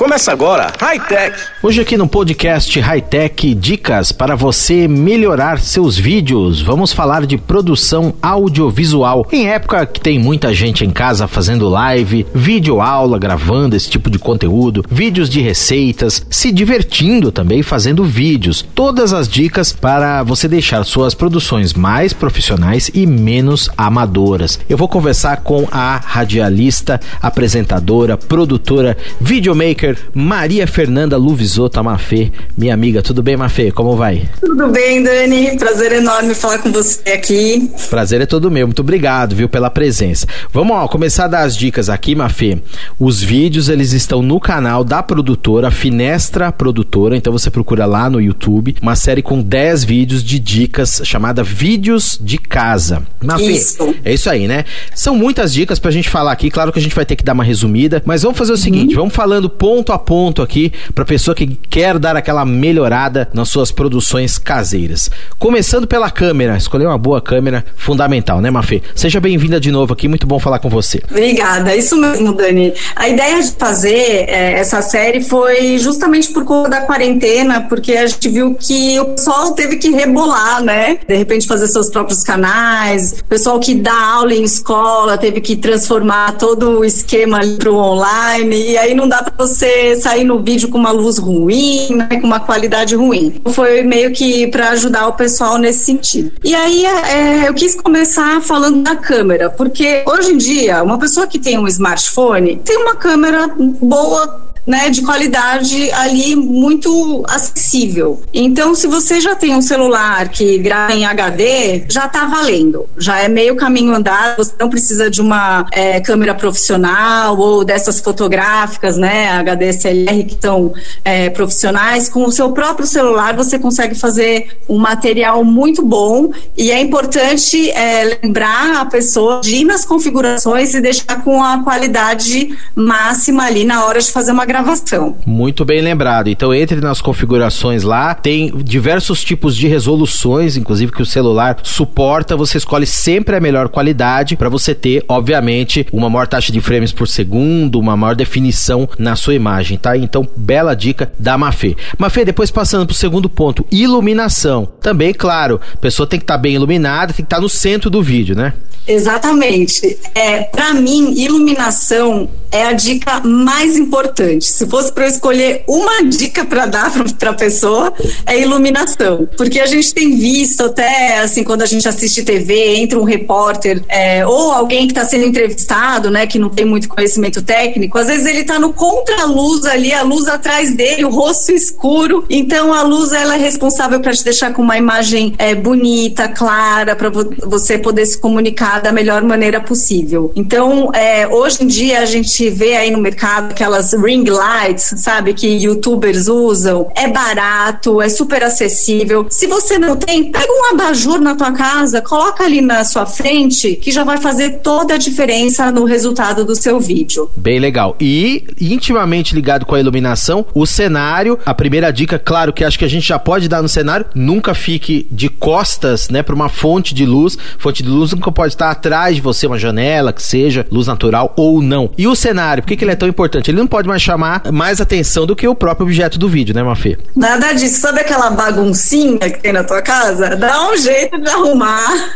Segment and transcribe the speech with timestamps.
[0.00, 1.38] Começa agora, High Tech.
[1.62, 6.62] Hoje aqui no podcast High Tech dicas para você melhorar seus vídeos.
[6.62, 9.28] Vamos falar de produção audiovisual.
[9.30, 14.08] Em época que tem muita gente em casa fazendo live, vídeo aula, gravando esse tipo
[14.08, 18.64] de conteúdo, vídeos de receitas, se divertindo também fazendo vídeos.
[18.74, 24.58] Todas as dicas para você deixar suas produções mais profissionais e menos amadoras.
[24.66, 32.30] Eu vou conversar com a radialista, apresentadora, produtora, videomaker Maria Fernanda Luvisota Mafê.
[32.56, 33.70] Minha amiga, tudo bem, Mafê?
[33.70, 34.28] Como vai?
[34.40, 35.56] Tudo bem, Dani.
[35.58, 37.70] Prazer enorme falar com você aqui.
[37.88, 38.66] Prazer é todo meu.
[38.66, 40.26] Muito obrigado, viu, pela presença.
[40.52, 42.58] Vamos ó, começar a dar as dicas aqui, Mafê.
[42.98, 48.20] Os vídeos, eles estão no canal da produtora Finestra Produtora, então você procura lá no
[48.20, 53.02] YouTube, uma série com 10 vídeos de dicas chamada Vídeos de Casa.
[53.22, 53.94] Mafê, isso.
[54.04, 54.64] é isso aí, né?
[54.94, 57.32] São muitas dicas pra gente falar aqui, claro que a gente vai ter que dar
[57.32, 59.02] uma resumida, mas vamos fazer o seguinte, uhum.
[59.02, 63.48] vamos falando ponto ponto a ponto aqui para pessoa que quer dar aquela melhorada nas
[63.48, 65.10] suas produções caseiras.
[65.38, 68.82] Começando pela câmera, escolher uma boa câmera fundamental, né, Mafê?
[68.94, 71.00] Seja bem-vinda de novo aqui, muito bom falar com você.
[71.10, 72.74] Obrigada, isso mesmo, Dani.
[72.94, 78.06] A ideia de fazer é, essa série foi justamente por conta da quarentena, porque a
[78.06, 80.98] gente viu que o pessoal teve que rebolar, né?
[81.08, 85.56] De repente fazer seus próprios canais, o pessoal que dá aula em escola teve que
[85.56, 90.40] transformar todo o esquema ali pro online, e aí não dá para você sair no
[90.40, 93.40] vídeo com uma luz ruim, né, com uma qualidade ruim.
[93.52, 96.32] Foi meio que para ajudar o pessoal nesse sentido.
[96.44, 101.26] E aí é, eu quis começar falando da câmera, porque hoje em dia, uma pessoa
[101.26, 108.20] que tem um smartphone tem uma câmera boa né, de qualidade ali muito acessível.
[108.32, 112.86] Então, se você já tem um celular que grava em HD, já está valendo.
[112.96, 118.00] Já é meio caminho andado, você não precisa de uma é, câmera profissional ou dessas
[118.00, 120.72] fotográficas, né, HD SLR que são
[121.04, 122.08] é, profissionais.
[122.08, 127.70] Com o seu próprio celular você consegue fazer um material muito bom e é importante
[127.70, 133.64] é, lembrar a pessoa de ir nas configurações e deixar com a qualidade máxima ali
[133.64, 135.16] na hora de fazer uma gravação.
[135.24, 136.28] Muito bem lembrado.
[136.28, 142.36] Então entre nas configurações lá, tem diversos tipos de resoluções, inclusive que o celular suporta.
[142.36, 146.92] Você escolhe sempre a melhor qualidade para você ter, obviamente, uma maior taxa de frames
[146.92, 149.96] por segundo, uma maior definição na sua imagem, tá?
[149.96, 151.76] Então, bela dica da Mafê.
[151.96, 154.66] Mafê, depois passando para o segundo ponto, iluminação.
[154.80, 157.48] Também, claro, a pessoa tem que estar tá bem iluminada, tem que estar tá no
[157.48, 158.52] centro do vídeo, né?
[158.86, 159.98] Exatamente.
[160.14, 164.39] É, para mim, iluminação é a dica mais importante.
[164.40, 167.92] Se fosse para eu escolher uma dica para dar para a pessoa,
[168.26, 169.28] é iluminação.
[169.36, 173.82] Porque a gente tem visto até, assim, quando a gente assiste TV, entra um repórter
[173.88, 178.06] é, ou alguém que está sendo entrevistado, né, que não tem muito conhecimento técnico, às
[178.06, 182.24] vezes ele está no contra-luz ali, a luz atrás dele, o rosto escuro.
[182.28, 186.94] Então, a luz ela é responsável para te deixar com uma imagem é, bonita, clara,
[186.96, 190.32] para vo você poder se comunicar da melhor maneira possível.
[190.34, 195.34] Então, é, hoje em dia a gente vê aí no mercado aquelas ring lights, sabe,
[195.34, 196.90] que youtubers usam.
[196.96, 199.26] É barato, é super acessível.
[199.28, 203.76] Se você não tem, pega um abajur na tua casa, coloca ali na sua frente,
[203.76, 207.30] que já vai fazer toda a diferença no resultado do seu vídeo.
[207.36, 207.96] Bem legal.
[208.00, 212.84] E intimamente ligado com a iluminação, o cenário, a primeira dica, claro que acho que
[212.84, 216.94] a gente já pode dar no cenário, nunca fique de costas, né, para uma fonte
[216.94, 217.36] de luz.
[217.58, 221.34] Fonte de luz nunca pode estar atrás de você, uma janela, que seja luz natural
[221.36, 221.90] ou não.
[221.96, 223.50] E o cenário, por que, que ele é tão importante?
[223.50, 224.19] Ele não pode mais chamar
[224.52, 226.98] mais atenção do que o próprio objeto do vídeo, né, Mafê?
[227.16, 227.80] Nada disso.
[227.80, 230.36] Sabe aquela baguncinha que tem na tua casa?
[230.36, 232.14] Dá um jeito de arrumar,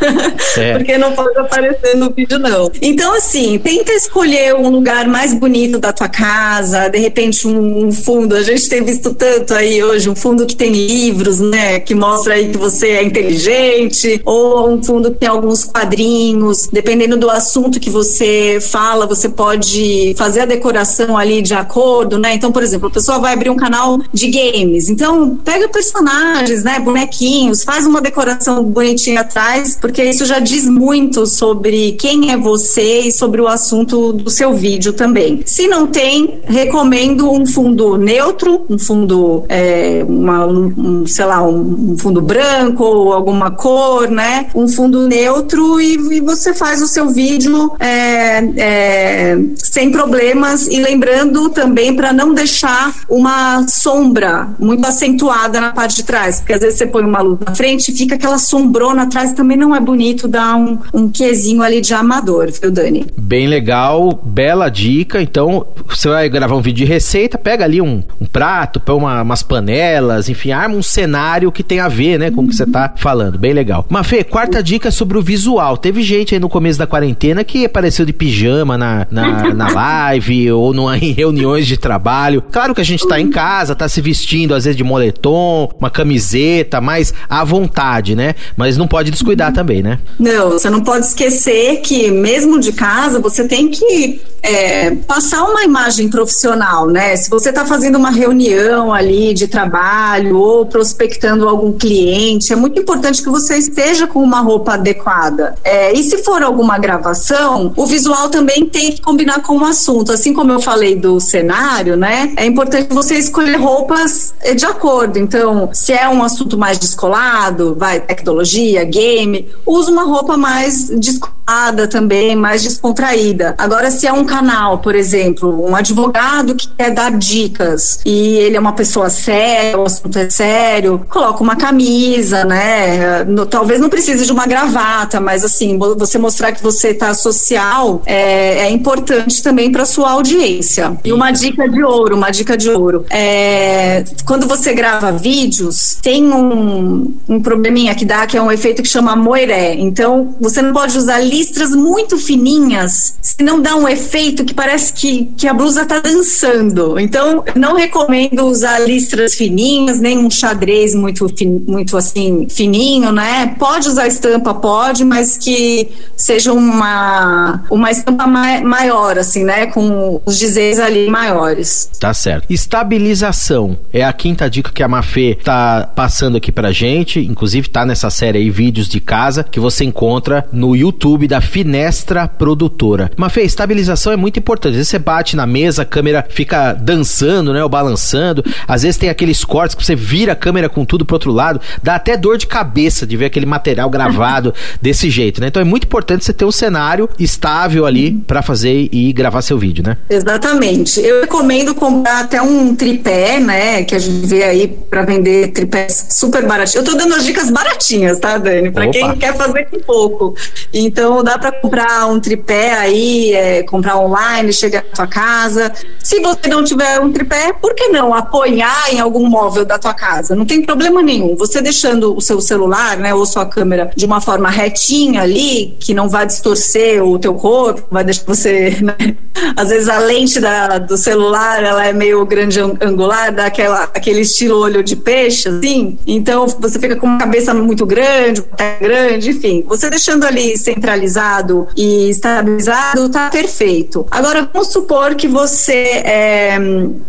[0.56, 0.74] é.
[0.76, 2.70] porque não pode aparecer no vídeo, não.
[2.82, 7.92] Então, assim, tenta escolher um lugar mais bonito da tua casa, de repente um, um
[7.92, 8.34] fundo.
[8.34, 12.34] A gente tem visto tanto aí hoje, um fundo que tem livros, né, que mostra
[12.34, 17.80] aí que você é inteligente, ou um fundo que tem alguns quadrinhos dependendo do assunto
[17.80, 22.34] que você fala, você pode fazer a decoração ali de acordo, né?
[22.34, 26.78] Então, por exemplo, a pessoa vai abrir um canal de games, então pega personagens, né,
[26.78, 33.00] bonequinhos, faz uma decoração bonitinha atrás, porque isso já diz muito sobre quem é você
[33.00, 35.42] e sobre o assunto do seu vídeo também.
[35.44, 41.96] Se não tem, recomendo um fundo neutro, um fundo, é, uma, um, sei lá, um,
[41.98, 44.46] fundo branco ou alguma cor, né?
[44.54, 50.66] Um fundo neutro e, e você você faz o seu vídeo é, é, sem problemas
[50.66, 56.40] e lembrando também também para não deixar uma sombra muito acentuada na parte de trás,
[56.40, 59.56] porque às vezes você põe uma luz na frente e fica aquela sombrona atrás, também
[59.56, 63.06] não é bonito dar um, um quesinho ali de amador, viu, Dani?
[63.16, 65.20] Bem legal, bela dica.
[65.20, 69.22] Então, você vai gravar um vídeo de receita, pega ali um, um prato, põe uma,
[69.22, 72.66] umas panelas, enfim, arma um cenário que tem a ver, né, com o que você
[72.66, 73.38] tá falando.
[73.38, 73.84] Bem legal.
[73.88, 75.76] Mafê, quarta dica sobre o visual.
[75.76, 80.52] Teve gente aí no começo da quarentena que apareceu de pijama na, na, na live
[80.52, 82.42] ou numa, em reuniões de trabalho.
[82.42, 85.90] Claro que a gente tá em casa, tá se vestindo às vezes de moletom, uma
[85.90, 88.34] camiseta, mais à vontade, né?
[88.56, 89.98] Mas não pode descuidar também, né?
[90.18, 95.64] Não, você não pode esquecer que mesmo de casa você tem que é, passar uma
[95.64, 97.16] imagem profissional, né?
[97.16, 102.78] Se você está fazendo uma reunião ali de trabalho ou prospectando algum cliente, é muito
[102.78, 105.54] importante que você esteja com uma roupa adequada.
[105.64, 110.12] É, e se for alguma gravação, o visual também tem que combinar com o assunto.
[110.12, 112.34] Assim como eu falei do cenário, né?
[112.36, 115.18] É importante você escolher roupas é, de acordo.
[115.18, 121.43] Então, se é um assunto mais descolado, vai tecnologia, game, usa uma roupa mais descolada
[121.90, 123.54] também, mais descontraída.
[123.58, 128.56] Agora, se é um canal, por exemplo, um advogado que quer dar dicas e ele
[128.56, 133.24] é uma pessoa séria, o assunto é sério, coloca uma camisa, né?
[133.24, 138.02] No, talvez não precise de uma gravata, mas assim, você mostrar que você está social
[138.06, 140.96] é, é, importante também para sua audiência.
[141.04, 143.04] E uma dica de ouro, uma dica de ouro.
[143.10, 148.82] É, quando você grava vídeos, tem um, um probleminha que dá, que é um efeito
[148.82, 149.74] que chama moiré.
[149.74, 154.92] Então, você não pode usar listras muito fininhas, se não dá um efeito que parece
[154.92, 156.98] que, que a blusa está dançando.
[156.98, 161.26] Então, não recomendo usar listras fininhas, nem um xadrez muito,
[161.66, 163.56] muito assim, fininho, né?
[163.58, 169.66] Pode usar estampa, pode, mas que seja uma, uma estampa mai, maior, assim, né?
[169.66, 171.90] Com os dizeres ali maiores.
[171.98, 172.46] Tá certo.
[172.48, 177.18] Estabilização é a quinta dica que a Mafê tá passando aqui pra gente.
[177.20, 182.26] Inclusive, tá nessa série aí, vídeos de casa, que você encontra no YouTube da Finestra
[182.26, 183.10] Produtora.
[183.16, 184.72] Mafê, estabilização é muito importante.
[184.72, 187.62] Às vezes você bate na mesa, a câmera fica dançando, né?
[187.62, 188.44] Ou balançando.
[188.66, 191.60] Às vezes tem aqueles cortes que você vira a câmera com tudo pro outro lado.
[191.82, 195.48] Dá até dor de cabeça de ver aquele material gravado desse jeito, né?
[195.48, 199.58] Então é muito importante você ter um cenário estável ali para fazer e gravar seu
[199.58, 199.96] vídeo, né?
[200.08, 201.00] Exatamente.
[201.00, 203.84] Eu recomendo comprar até um tripé, né?
[203.84, 206.86] Que a gente vê aí para vender tripés super baratinhos.
[206.86, 208.70] Eu tô dando as dicas baratinhas, tá, Dani?
[208.70, 210.34] Para quem quer fazer com pouco.
[210.72, 215.72] Então dá para comprar um tripé aí, é, comprar online, chegar na tua casa.
[215.98, 219.94] Se você não tiver um tripé, por que não apoiar em algum móvel da tua
[219.94, 220.34] casa?
[220.34, 221.36] Não tem problema nenhum.
[221.36, 225.94] Você deixando o seu celular, né, ou sua câmera de uma forma retinha ali, que
[225.94, 229.16] não vai distorcer o teu corpo, vai deixar você, né?
[229.56, 234.20] Às vezes a lente da, do celular, ela é meio grande angular, dá aquela, aquele
[234.20, 235.98] estilo olho de peixe, assim.
[236.06, 238.44] Então você fica com uma cabeça muito grande,
[238.80, 239.64] grande, enfim.
[239.66, 244.06] Você deixando ali centralizado e estabilizado, tá perfeito.
[244.10, 246.58] Agora, vamos supor que você é,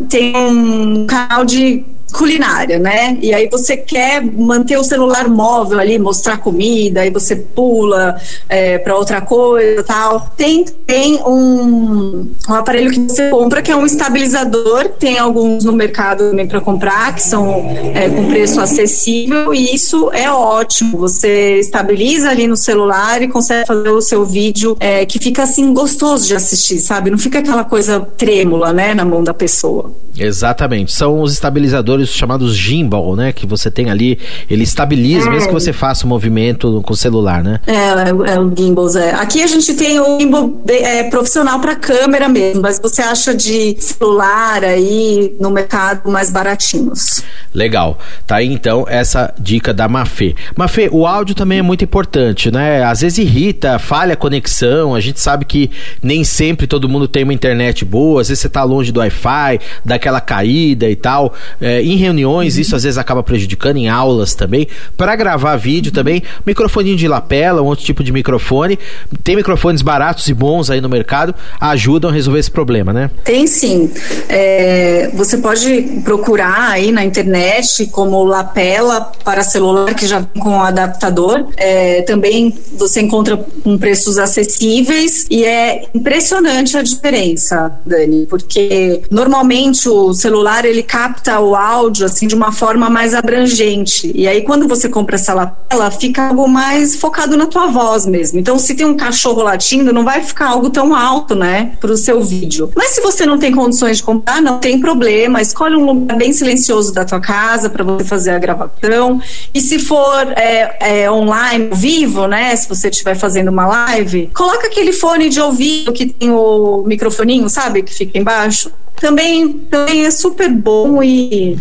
[0.09, 3.17] tem um canal de culinária, né?
[3.21, 8.15] E aí você quer manter o celular móvel ali, mostrar comida, aí você pula
[8.47, 10.31] é, para outra coisa tal.
[10.37, 15.73] Tem, tem um, um aparelho que você compra que é um estabilizador, tem alguns no
[15.73, 20.97] mercado também para comprar, que são é, com preço acessível, e isso é ótimo.
[20.97, 25.73] Você estabiliza ali no celular e consegue fazer o seu vídeo é, que fica assim
[25.73, 27.09] gostoso de assistir, sabe?
[27.09, 29.91] Não fica aquela coisa trêmula, né, na mão da pessoa.
[30.17, 30.93] Exatamente.
[30.93, 33.34] São os estabilizadores chamados gimbal, né?
[33.34, 34.17] Que você tem ali,
[34.50, 35.31] ele estabiliza, é.
[35.31, 37.60] mesmo que você faça o um movimento com o celular, né?
[37.67, 39.12] É, é, é o gimbals, é.
[39.12, 43.75] Aqui a gente tem o gimbal é, profissional para câmera mesmo, mas você acha de
[43.79, 47.22] celular aí no mercado mais baratinhos.
[47.53, 47.98] Legal.
[48.25, 50.36] Tá aí então essa dica da Mafê.
[50.55, 52.84] Mafê, o áudio também é muito importante, né?
[52.84, 55.69] Às vezes irrita, falha a conexão, a gente sabe que
[56.01, 59.60] nem sempre todo mundo tem uma internet boa, às vezes você tá longe do Wi-Fi,
[59.84, 61.34] daqui aquela caída e tal.
[61.60, 64.68] É, em reuniões, isso às vezes acaba prejudicando, em aulas também.
[64.98, 68.77] Para gravar vídeo também, microfoninho de lapela, um outro tipo de microfone.
[69.24, 73.10] Tem microfones baratos e bons aí no mercado, ajudam a resolver esse problema, né?
[73.24, 73.92] Tem sim.
[74.30, 80.62] É, você pode procurar aí na internet como lapela para celular que já vem com
[80.62, 81.48] adaptador.
[81.58, 89.88] É, também você encontra com preços acessíveis e é impressionante a diferença, Dani, porque normalmente
[89.89, 94.67] o celular ele capta o áudio assim de uma forma mais abrangente e aí quando
[94.67, 98.39] você compra essa lapela fica algo mais focado na tua voz mesmo.
[98.39, 101.98] Então se tem um cachorro latindo não vai ficar algo tão alto, né, para o
[101.98, 102.72] seu vídeo.
[102.75, 105.41] Mas se você não tem condições de comprar, não tem problema.
[105.41, 109.22] Escolhe um lugar bem silencioso da tua casa para você fazer a gravação.
[109.53, 112.55] E se for é, é, online, vivo, né?
[112.55, 117.50] Se você estiver fazendo uma live, coloca aquele fone de ouvido que tem o microfoninho,
[117.50, 117.84] sabe?
[117.84, 118.72] Que fica embaixo.
[118.99, 121.59] Também, também é super bom e,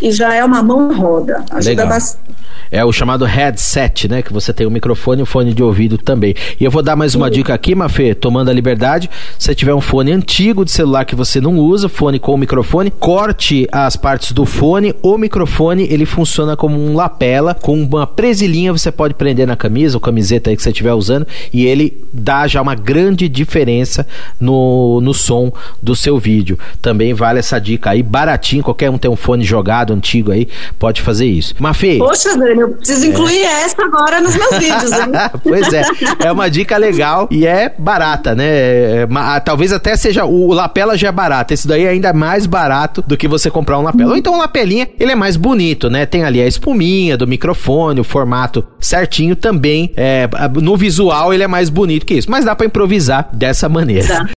[0.00, 1.44] e já é uma mão roda.
[1.50, 1.88] Ajuda Legal.
[1.88, 2.41] bastante.
[2.72, 4.22] É o chamado headset, né?
[4.22, 6.34] Que você tem o microfone e o fone de ouvido também.
[6.58, 9.10] E eu vou dar mais uma dica aqui, Mafê, tomando a liberdade.
[9.38, 12.90] Se você tiver um fone antigo de celular que você não usa, fone com microfone,
[12.90, 14.94] corte as partes do fone.
[15.02, 19.98] O microfone, ele funciona como um lapela, com uma presilhinha você pode prender na camisa
[19.98, 24.06] ou camiseta aí que você estiver usando e ele dá já uma grande diferença
[24.40, 25.52] no, no som
[25.82, 26.58] do seu vídeo.
[26.80, 30.48] Também vale essa dica aí, baratinho, qualquer um tem um fone jogado antigo aí,
[30.78, 31.54] pode fazer isso.
[31.58, 35.12] Mafê, Poxa, Dani, eu preciso incluir essa agora nos meus vídeos, hein?
[35.42, 35.82] pois é,
[36.24, 38.46] é uma dica legal e é barata, né?
[38.46, 42.46] É, ma- talvez até seja o, lapela já é barato, esse daí é ainda mais
[42.46, 44.10] barato do que você comprar um lapela.
[44.12, 46.06] Ou então um lapelinha, ele é mais bonito, né?
[46.06, 49.92] Tem ali a espuminha do microfone, o formato certinho também.
[49.96, 50.28] É,
[50.60, 54.06] no visual ele é mais bonito que isso, mas dá pra improvisar dessa maneira.
[54.06, 54.28] Tá.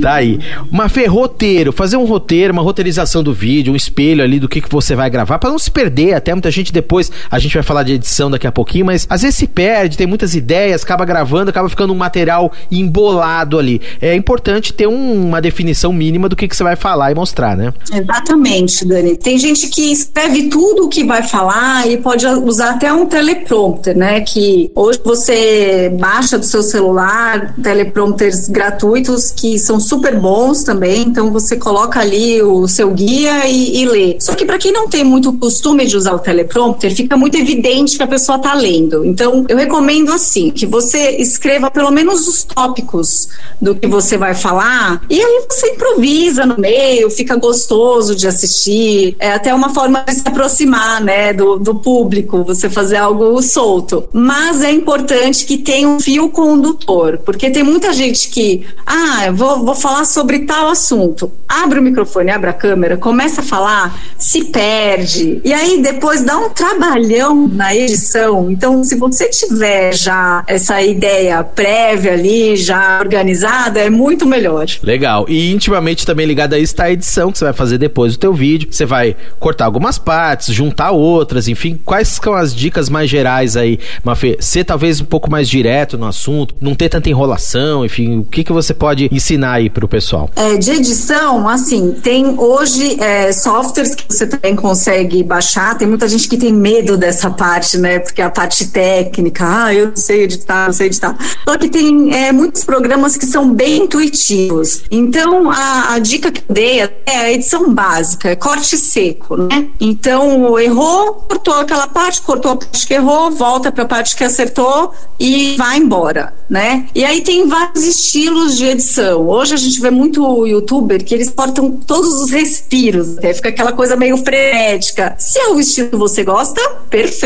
[0.00, 0.38] Tá aí.
[0.70, 4.68] Uma roteiro, fazer um roteiro, uma roteirização do vídeo, um espelho ali do que, que
[4.70, 6.14] você vai gravar, pra não se perder.
[6.14, 9.22] Até muita gente depois, a gente vai falar de edição daqui a pouquinho, mas às
[9.22, 13.80] vezes se perde, tem muitas ideias, acaba gravando, acaba ficando um material embolado ali.
[14.00, 17.56] É importante ter um- uma definição mínima do que, que você vai falar e mostrar,
[17.56, 17.72] né?
[17.90, 19.16] Exatamente, Dani.
[19.16, 23.96] Tem gente que escreve tudo o que vai falar e pode usar até um teleprompter,
[23.96, 24.20] né?
[24.20, 31.02] Que hoje você baixa do seu celular teleprompters gratuitos que são super bons também.
[31.02, 34.16] Então você coloca ali o seu guia e, e lê.
[34.20, 37.61] Só que para quem não tem muito costume de usar o teleprompter, fica muito evidente
[37.62, 39.04] que a pessoa está lendo.
[39.04, 43.28] Então eu recomendo assim que você escreva pelo menos os tópicos
[43.60, 49.16] do que você vai falar e aí você improvisa no meio, fica gostoso de assistir.
[49.18, 54.04] É até uma forma de se aproximar, né, do, do público, você fazer algo solto.
[54.12, 59.64] Mas é importante que tenha um fio condutor, porque tem muita gente que, ah, vou,
[59.64, 61.30] vou falar sobre tal assunto.
[61.48, 65.40] Abre o microfone, abre a câmera, começa a falar, se perde.
[65.44, 68.50] E aí depois dá um trabalhão na edição.
[68.50, 74.66] Então, se você tiver já essa ideia prévia ali, já organizada, é muito melhor.
[74.82, 75.26] Legal.
[75.28, 78.18] E intimamente também ligado a isso está a edição que você vai fazer depois do
[78.18, 78.68] teu vídeo.
[78.70, 81.78] Você vai cortar algumas partes, juntar outras, enfim.
[81.84, 84.36] Quais são as dicas mais gerais aí, Mafê?
[84.40, 88.18] Ser talvez um pouco mais direto no assunto, não ter tanta enrolação, enfim.
[88.18, 90.30] O que, que você pode ensinar aí pro pessoal?
[90.36, 95.76] É, de edição, assim, tem hoje é, softwares que você também consegue baixar.
[95.76, 97.98] Tem muita gente que tem medo dessa parte, né?
[97.98, 101.16] Porque a parte técnica, ah, eu sei editar, não sei editar.
[101.44, 104.84] Só que tem é, muitos programas que são bem intuitivos.
[104.90, 109.68] Então, a, a dica que eu dei é a edição básica, é corte seco, né?
[109.80, 114.24] Então, errou, cortou aquela parte, cortou a parte que errou, volta para a parte que
[114.24, 116.86] acertou e vai embora, né?
[116.94, 119.28] E aí tem vários estilos de edição.
[119.28, 123.72] Hoje a gente vê muito youtuber que eles cortam todos os respiros, até fica aquela
[123.72, 125.14] coisa meio frenética.
[125.18, 126.60] Se é o estilo que você gosta,
[126.90, 127.21] perfeito,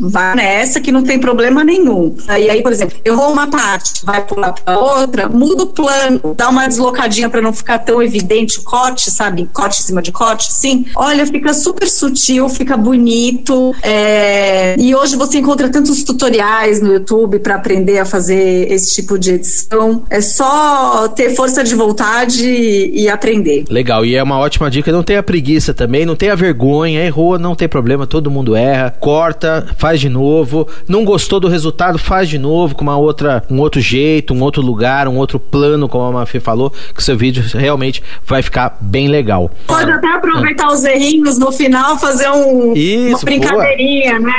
[0.00, 2.14] vai nessa que não tem problema nenhum.
[2.28, 6.48] Aí, aí por exemplo, errou uma parte, vai pular para outra, muda o plano, dá
[6.48, 9.48] uma deslocadinha para não ficar tão evidente o corte, sabe?
[9.52, 10.86] Corte em cima de corte, sim.
[10.96, 13.74] Olha, fica super sutil, fica bonito.
[13.82, 19.18] é, E hoje você encontra tantos tutoriais no YouTube para aprender a fazer esse tipo
[19.18, 20.02] de edição.
[20.10, 23.64] É só ter força de vontade e aprender.
[23.68, 24.92] Legal, e é uma ótima dica.
[24.92, 28.94] Não tenha preguiça também, não tenha vergonha, errou, não tem problema, todo mundo erra.
[29.00, 29.29] Corta,
[29.76, 30.66] faz de novo.
[30.88, 34.62] Não gostou do resultado, faz de novo com uma outra, um outro jeito, um outro
[34.62, 38.78] lugar, um outro plano, como a Mafê falou, que o seu vídeo realmente vai ficar
[38.80, 39.50] bem legal.
[39.66, 44.34] Pode até aproveitar os errinhos no final, fazer um, Isso, uma brincadeirinha, né?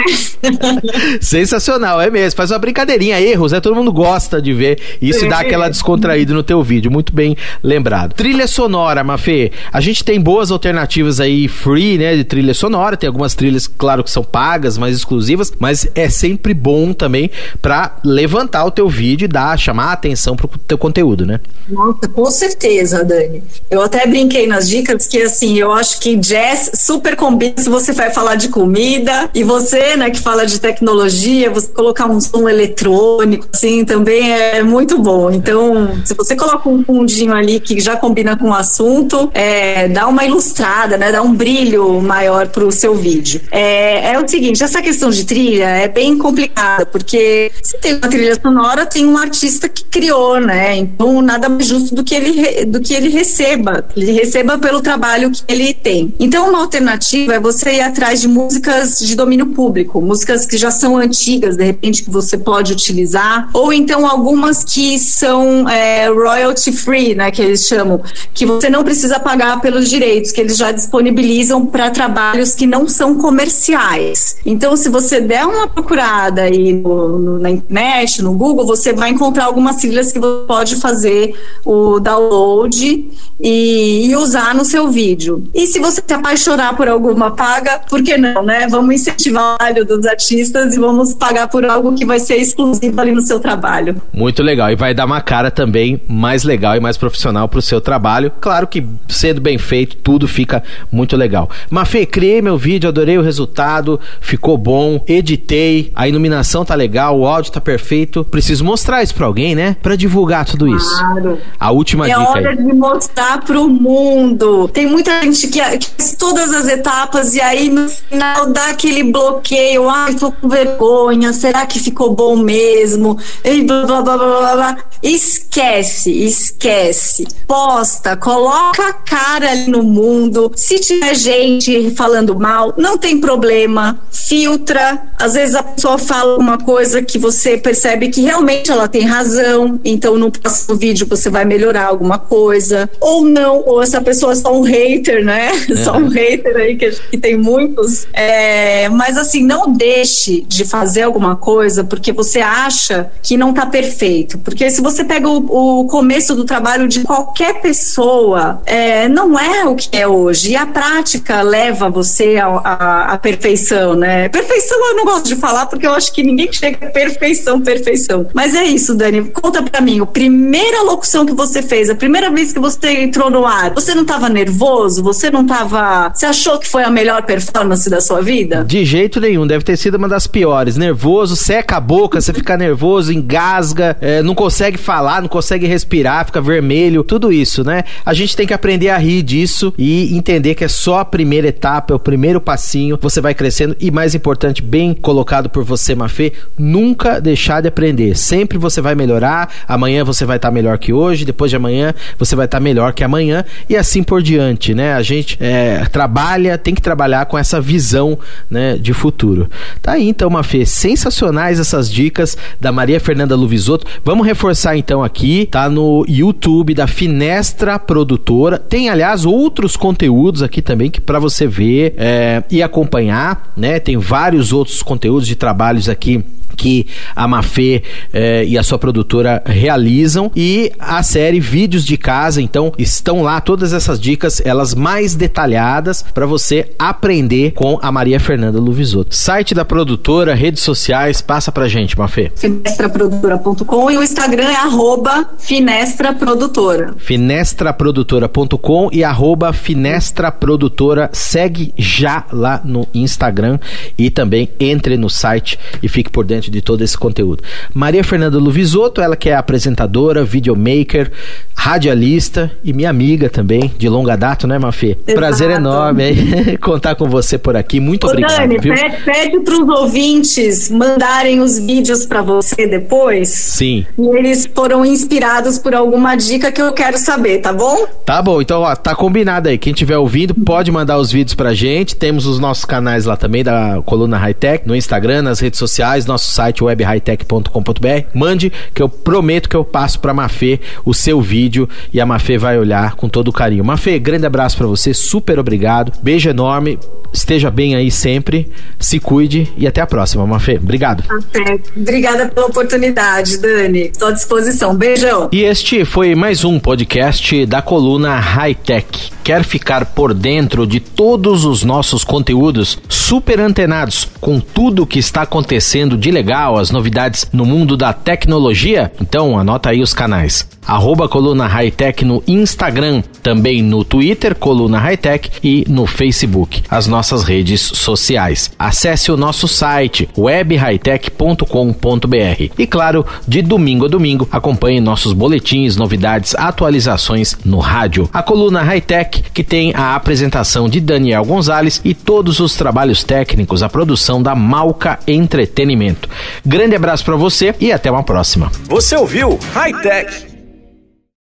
[1.22, 2.38] Sensacional, é mesmo.
[2.38, 3.60] Faz uma brincadeirinha, erros, né?
[3.60, 4.80] Todo mundo gosta de ver.
[5.02, 5.30] Isso Sim.
[5.30, 6.92] dá aquela descontraída no teu vídeo.
[6.92, 8.14] Muito bem lembrado.
[8.14, 9.52] Trilha sonora, Mafê.
[9.72, 12.16] A gente tem boas alternativas aí free, né?
[12.16, 12.98] De trilha sonora.
[12.98, 17.30] Tem algumas trilhas, claro, que são pagas, mais exclusivas, mas é sempre bom também
[17.62, 21.40] para levantar o teu vídeo e dar, chamar a atenção pro teu conteúdo, né?
[21.70, 23.44] Nossa, com certeza, Dani.
[23.70, 27.92] Eu até brinquei nas dicas que assim, eu acho que jazz super combina se você
[27.92, 32.50] vai falar de comida e você, né, que fala de tecnologia, você colocar um som
[32.50, 35.32] eletrônico, assim, também é muito bom.
[35.32, 40.08] Então, se você coloca um fundinho ali que já combina com o assunto, é, dá
[40.08, 43.42] uma ilustrada, né, dá um brilho maior pro seu vídeo.
[43.52, 48.08] É, é o seguinte, essa questão de trilha é bem complicada, porque se tem uma
[48.08, 50.78] trilha sonora, tem um artista que criou, né?
[50.78, 55.30] Então, nada mais justo do que ele, do que ele receba, ele receba pelo trabalho
[55.30, 56.14] que ele tem.
[56.18, 60.72] Então, uma alternativa é você ir atrás de músicas de domínio público, músicas que já
[60.72, 66.72] são antigas, de repente que você pode utilizar, ou então algumas que são é, royalty
[66.72, 68.02] free, né, que eles chamam,
[68.34, 72.88] que você não precisa pagar pelos direitos, que eles já disponibilizam para trabalhos que não
[72.88, 74.38] são comerciais.
[74.46, 79.10] Então, se você der uma procurada aí no, no, na internet, no Google, você vai
[79.10, 85.44] encontrar algumas siglas que você pode fazer o download e, e, usar no seu vídeo.
[85.54, 88.68] E se você se apaixonar por alguma paga, por que não, né?
[88.70, 93.02] Vamos incentivar o trabalho dos artistas e vamos pagar por algo que vai ser exclusivo
[93.02, 94.02] ali no seu trabalho.
[94.14, 94.70] Muito legal.
[94.70, 98.32] E vai dar uma cara também mais legal e mais profissional para o seu trabalho.
[98.40, 101.50] Claro que sendo bem feito, tudo fica muito legal.
[101.70, 107.26] Mafê, criei meu vídeo, adorei o resultado, ficou bom, editei, a iluminação tá legal, o
[107.26, 108.24] áudio tá perfeito.
[108.26, 109.76] Preciso mostrar isso para alguém, né?
[109.82, 110.98] Para divulgar tudo isso.
[110.98, 111.38] Claro.
[111.60, 112.22] A última é dica.
[112.22, 112.58] É hora aí.
[112.58, 114.68] de mostrar pro mundo.
[114.70, 119.04] Tem muita gente que, que faz todas as etapas e aí no final dá aquele
[119.04, 119.90] bloqueio.
[119.90, 121.34] Ai, tô com vergonha.
[121.34, 123.18] Será que ficou bom mesmo?
[123.44, 124.78] E blá blá blá blá blá.
[125.02, 127.28] Esquece, esquece.
[127.48, 130.52] Posta, coloca a cara ali no mundo.
[130.56, 134.00] Se tiver gente falando mal, não tem problema.
[134.42, 135.04] Filtra.
[135.20, 139.80] Às vezes a pessoa fala uma coisa que você percebe que realmente ela tem razão.
[139.86, 142.90] Então no próximo vídeo você vai melhorar alguma coisa.
[143.00, 145.52] Ou não, ou essa pessoa é só um hater, né?
[145.70, 145.76] É.
[145.82, 148.08] Só um hater aí que, que tem muitos.
[148.14, 153.66] É, mas assim, não deixe de fazer alguma coisa porque você acha que não tá
[153.66, 154.40] perfeito.
[154.40, 159.66] Porque se você pega o, o começo do trabalho de qualquer pessoa, é, não é
[159.66, 160.52] o que é hoje.
[160.52, 164.31] E a prática leva você à perfeição, né?
[164.32, 168.28] Perfeição eu não gosto de falar porque eu acho que ninguém chega a perfeição, perfeição.
[168.34, 169.24] Mas é isso, Dani.
[169.30, 173.30] Conta pra mim, a primeira locução que você fez, a primeira vez que você entrou
[173.30, 175.04] no ar, você não tava nervoso?
[175.04, 176.12] Você não tava.
[176.14, 178.64] Você achou que foi a melhor performance da sua vida?
[178.64, 180.78] De jeito nenhum, deve ter sido uma das piores.
[180.78, 186.26] Nervoso, seca a boca, você fica nervoso, engasga, é, não consegue falar, não consegue respirar,
[186.26, 187.84] fica vermelho, tudo isso, né?
[188.06, 191.48] A gente tem que aprender a rir disso e entender que é só a primeira
[191.48, 195.96] etapa, é o primeiro passinho, você vai crescendo e mais importante, bem colocado por você,
[195.96, 198.16] Mafê, nunca deixar de aprender.
[198.16, 201.94] Sempre você vai melhorar, amanhã você vai estar tá melhor que hoje, depois de amanhã
[202.18, 204.94] você vai estar tá melhor que amanhã e assim por diante, né?
[204.94, 208.18] A gente é, trabalha, tem que trabalhar com essa visão,
[208.50, 209.50] né, de futuro.
[209.82, 213.86] Tá aí então, Mafê, sensacionais essas dicas da Maria Fernanda Luvisoto.
[214.04, 218.58] Vamos reforçar então aqui, tá no YouTube da Finestra Produtora.
[218.58, 223.80] Tem, aliás, outros conteúdos aqui também que para você ver é, e acompanhar, né?
[223.80, 227.84] Tem vários outros conteúdos de trabalhos aqui que a Mafê
[228.14, 233.42] eh, e a sua produtora realizam e a série Vídeos de Casa, então estão lá
[233.42, 239.16] todas essas dicas, elas mais detalhadas para você aprender com a Maria Fernanda Luvisoto.
[239.16, 242.32] Site da produtora, redes sociais, passa pra gente, Mafê.
[242.36, 246.94] Finestraprodutora.com e o Instagram é arroba finestraprodutora.
[246.98, 251.10] Finestraprodutora.com e arroba finestraprodutora.
[251.14, 253.60] Segue já lá no Instagram
[253.98, 257.44] e também entre no site e fique por dentro de todo esse conteúdo.
[257.74, 261.12] Maria Fernanda Luvisoto, ela que é apresentadora, videomaker,
[261.54, 264.98] radialista e minha amiga também, de longa data, né, Mafê?
[265.06, 265.14] Exato.
[265.14, 267.80] Prazer enorme aí, contar com você por aqui.
[267.80, 268.38] Muito Ô, obrigado.
[268.38, 268.74] Dani, viu?
[268.74, 273.30] pede, pede para os ouvintes mandarem os vídeos para você depois.
[273.30, 273.86] Sim.
[273.98, 277.86] E eles foram inspirados por alguma dica que eu quero saber, tá bom?
[278.06, 279.58] Tá bom, então ó, tá combinado aí.
[279.58, 281.96] Quem estiver ouvindo pode mandar os vídeos pra gente.
[281.96, 286.06] Temos os nossos canais lá também da Coluna High Tech, no Instagram, nas redes sociais,
[286.32, 288.08] nosso site webhightech.com.br.
[288.14, 292.38] Mande que eu prometo que eu passo para Mafê o seu vídeo e a Mafê
[292.38, 293.64] vai olhar com todo carinho.
[293.64, 295.92] Mafê, grande abraço para você, super obrigado.
[296.02, 296.80] Beijo enorme.
[297.14, 300.56] esteja bem aí sempre, se cuide e até a próxima, Mafê.
[300.56, 301.04] Obrigado.
[301.10, 301.60] Até.
[301.76, 303.90] Obrigada pela oportunidade, Dani.
[303.92, 304.76] Estou à disposição.
[304.76, 305.30] Beijão.
[305.32, 309.12] E este foi mais um podcast da coluna High Tech.
[309.24, 315.00] Quer ficar por dentro de todos os nossos conteúdos super antenados com tudo o que
[315.00, 318.92] está acontecendo de legal, as novidades no mundo da tecnologia?
[319.02, 320.48] Então anota aí os canais.
[320.66, 326.64] Arroba Coluna High Tech no Instagram, também no Twitter, Coluna High Tech e no Facebook,
[326.70, 328.52] as nossas redes sociais.
[328.58, 336.36] Acesse o nosso site webhightech.com.br e claro, de domingo a domingo acompanhe nossos boletins, novidades,
[336.36, 338.10] atualizações no rádio.
[338.14, 343.04] A Coluna High Tech que tem a apresentação de Daniel Gonzalez e todos os trabalhos
[343.04, 346.08] técnicos, a produção da Malca Entretenimento.
[346.46, 348.52] Grande abraço para você e até uma próxima.
[348.66, 350.31] Você ouviu High Tech